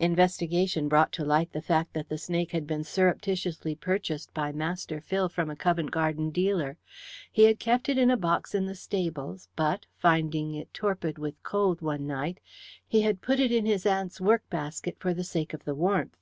[0.00, 5.00] Investigation brought to light the fact that the snake had been surreptitiously purchased by Master
[5.00, 6.78] Phil from a Covent Garden dealer.
[7.30, 11.40] He had kept it in a box in the stables, but, finding it torpid with
[11.44, 12.40] cold one night,
[12.88, 16.16] he had put it in his aunt's work basket for the sake of the warmth.